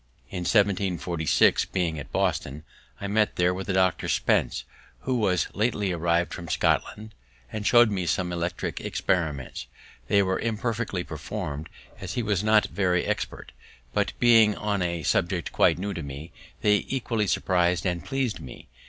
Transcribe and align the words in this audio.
In 0.31 0.39
1746, 0.45 1.65
being 1.65 1.99
at 1.99 2.11
Boston, 2.11 2.63
I 2.99 3.05
met 3.05 3.35
there 3.35 3.53
with 3.53 3.69
a 3.69 3.73
Dr. 3.73 4.09
Spence, 4.09 4.63
who 5.01 5.17
was 5.17 5.47
lately 5.53 5.91
arrived 5.91 6.33
from 6.33 6.47
Scotland, 6.47 7.13
and 7.51 7.67
show'd 7.67 7.91
me 7.91 8.07
some 8.07 8.33
electric 8.33 8.81
experiments. 8.81 9.67
They 10.07 10.23
were 10.23 10.39
imperfectly 10.39 11.03
perform'd, 11.03 11.69
as 11.99 12.13
he 12.13 12.23
was 12.23 12.43
not 12.43 12.65
very 12.65 13.05
expert; 13.05 13.51
but, 13.93 14.13
being 14.17 14.55
on 14.55 14.81
a 14.81 15.03
subject 15.03 15.51
quite 15.51 15.77
new 15.77 15.93
to 15.93 16.01
me, 16.01 16.31
they 16.61 16.83
equally 16.87 17.27
surpris'd 17.27 17.85
and 17.85 18.03
pleased 18.03 18.39
me. 18.39 18.69